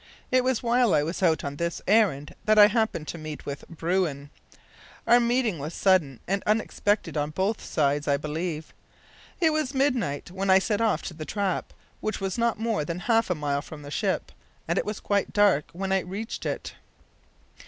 It 0.31 0.43
was 0.43 0.63
while 0.63 0.95
I 0.95 1.03
was 1.03 1.21
out 1.21 1.43
on 1.43 1.57
this 1.57 1.79
errand 1.87 2.33
that 2.45 2.57
I 2.57 2.65
happened 2.69 3.07
to 3.09 3.19
meet 3.19 3.45
with 3.45 3.63
bruin. 3.69 4.31
Our 5.05 5.19
meeting 5.19 5.59
was 5.59 5.75
sudden 5.75 6.19
and 6.27 6.41
unexpected 6.47 7.15
on 7.15 7.29
both 7.29 7.63
sides, 7.63 8.07
I 8.07 8.17
believe. 8.17 8.73
It 9.39 9.53
was 9.53 9.75
midnight 9.75 10.31
when 10.31 10.49
I 10.49 10.57
set 10.57 10.81
off 10.81 11.03
to 11.03 11.13
the 11.13 11.23
trap, 11.23 11.71
which 11.99 12.19
was 12.19 12.39
not 12.39 12.57
more 12.57 12.83
than 12.83 13.01
half 13.01 13.29
a 13.29 13.35
mile 13.35 13.61
from 13.61 13.83
the 13.83 13.91
ship, 13.91 14.31
and 14.67 14.79
it 14.79 14.85
was 14.87 14.99
quite 14.99 15.33
dark 15.33 15.69
when 15.71 15.91
I 15.91 15.99
reached 15.99 16.47
it. 16.47 16.73